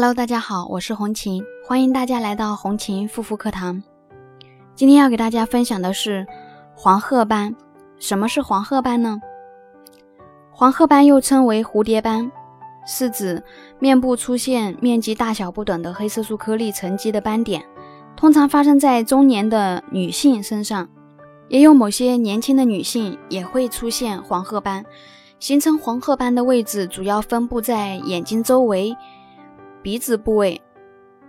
[0.00, 3.82] Hello，大家好，我是红琴，欢迎大家来到红琴护肤课堂。
[4.76, 6.24] 今天要给大家分享的是
[6.76, 7.56] 黄褐斑。
[7.98, 9.20] 什么是黄褐斑呢？
[10.52, 12.30] 黄褐斑又称为蝴蝶斑，
[12.86, 13.42] 是指
[13.80, 17.64] 面部出现面积大小不等的黑色素颗粒沉积的斑点，
[18.14, 20.88] 通常发生在中年的女性身上，
[21.48, 24.86] 也有某些年轻的女性也会出现黄褐斑。
[25.40, 28.96] 形成黄褐斑的位置主要分布在眼睛周围。
[29.88, 30.60] 鼻子部位、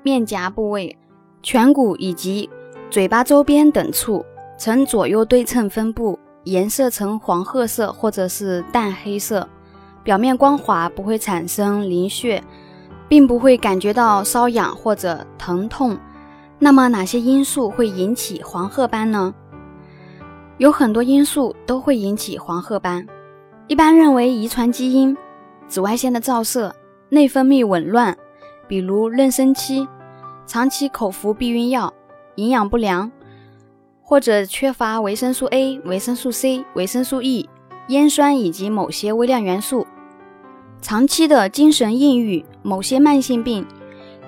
[0.03, 0.97] 面颊部位、
[1.41, 2.49] 颧骨以及
[2.91, 4.25] 嘴巴周边等处
[4.57, 9.47] 呈左右对称分布，颜色呈黄褐色或者是淡黑色，
[10.03, 12.43] 表面光滑，不会产生鳞屑，
[13.07, 15.97] 并不会感觉到瘙痒或者疼痛。
[16.59, 19.33] 那么哪些因素会引起黄褐斑呢？
[20.57, 23.07] 有很多因素都会引起黄褐斑，
[23.67, 25.15] 一般认为遗传基因、
[25.65, 26.75] 紫外线的照射、
[27.07, 28.17] 内分泌紊乱。
[28.69, 29.87] 比如妊娠期、
[30.45, 31.91] 长期口服避孕药、
[32.35, 33.11] 营养不良，
[34.03, 37.49] 或者缺乏维生素 A、维生素 C、维生素 E、
[37.87, 39.87] 烟酸以及某些微量元素；
[40.81, 43.65] 长期的精神抑郁、某些慢性病，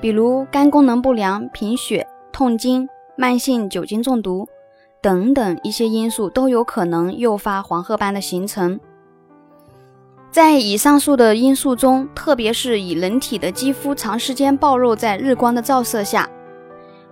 [0.01, 4.49] 比如肝功能不良、贫血、痛经、慢性酒精中毒
[5.01, 8.79] 等等一些因素，都有可能诱发黄褐斑的形成。
[10.31, 16.29] 在以上述的因素中，特别是以人体的肌肤长时间暴露在日光的照射下，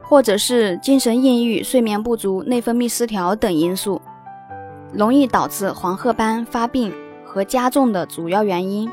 [0.01, 4.01] 或者是精神抑郁、睡眠不足、内分泌失调等因素，
[4.93, 6.93] 容易导致黄褐斑发病
[7.25, 8.89] 和加重的主要原因。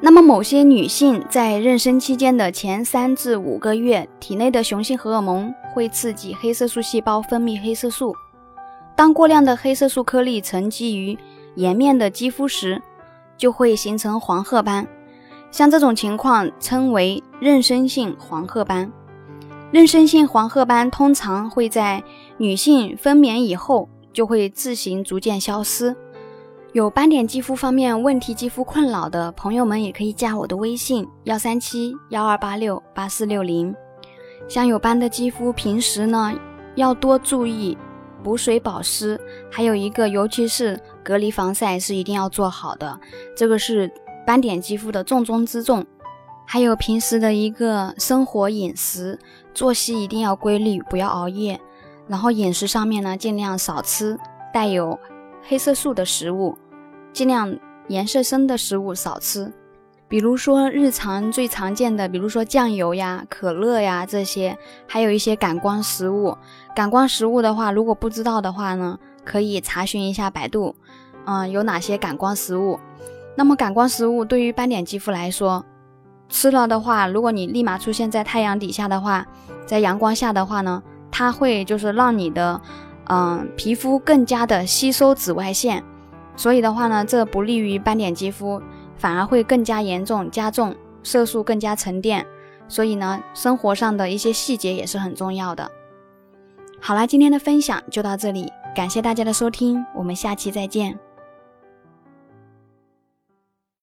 [0.00, 8.12] 那么，某些女性在妊娠期间的前三至五个月，体内的雄性荷尔蒙会刺激黑色素细胞分泌黑色素，
[8.96, 11.16] 当过量的黑色素颗粒沉积于
[11.54, 12.80] 颜面的肌肤时，
[13.38, 14.86] 就会形成黄褐斑，
[15.50, 18.92] 像这种情况称为妊娠性黄褐斑。
[19.72, 22.02] 妊娠性黄褐斑通常会在
[22.36, 25.94] 女性分娩以后就会自行逐渐消失。
[26.72, 33.74] 有斑点肌肤方面问题肌肤困扰的朋友们，也可以加我的微信幺三七幺二八六八四六零。
[34.48, 36.34] 像有斑的肌肤，平时呢
[36.74, 37.76] 要多注意
[38.22, 39.20] 补水保湿，
[39.50, 40.78] 还有一个尤其是。
[41.08, 43.00] 隔离防晒是一定要做好的，
[43.34, 43.90] 这个是
[44.26, 45.86] 斑点肌肤的重中之重。
[46.44, 49.18] 还有平时的一个生活饮食
[49.54, 51.58] 作息一定要规律，不要熬夜。
[52.08, 54.18] 然后饮食上面呢，尽量少吃
[54.52, 54.98] 带有
[55.42, 56.58] 黑色素的食物，
[57.10, 59.50] 尽量颜色深的食物少吃。
[60.08, 66.36] 比如说日常最常见的，比如说酱油呀、可乐呀这些，还有一些感光食物。
[66.74, 68.98] 感光食物的话，如果不知道的话呢？
[69.28, 70.74] 可以查询一下百度，
[71.26, 72.80] 嗯，有哪些感光食物？
[73.36, 75.62] 那么感光食物对于斑点肌肤来说，
[76.30, 79.26] 吃了的话，如果你立马出现在太阳底下的话，
[79.66, 82.58] 在阳光下的话呢，它会就是让你的
[83.10, 85.84] 嗯皮肤更加的吸收紫外线，
[86.34, 88.62] 所以的话呢，这不利于斑点肌肤，
[88.96, 92.26] 反而会更加严重加重，色素更加沉淀。
[92.66, 95.70] 所以呢，生活上的一些细节也是很重要的。
[96.80, 98.50] 好啦，今天的分享就到这里。
[98.78, 100.96] 感谢大家的收听，我们下期再见。